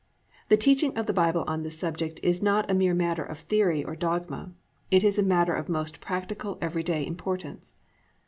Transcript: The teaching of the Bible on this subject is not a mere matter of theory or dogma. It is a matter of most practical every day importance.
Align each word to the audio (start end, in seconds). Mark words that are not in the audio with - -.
The 0.49 0.57
teaching 0.57 0.97
of 0.97 1.05
the 1.05 1.13
Bible 1.13 1.43
on 1.45 1.61
this 1.61 1.77
subject 1.77 2.19
is 2.23 2.41
not 2.41 2.71
a 2.71 2.73
mere 2.73 2.95
matter 2.95 3.23
of 3.23 3.37
theory 3.37 3.83
or 3.83 3.95
dogma. 3.95 4.51
It 4.89 5.03
is 5.03 5.19
a 5.19 5.21
matter 5.21 5.53
of 5.53 5.69
most 5.69 6.01
practical 6.01 6.57
every 6.59 6.81
day 6.81 7.05
importance. 7.05 7.75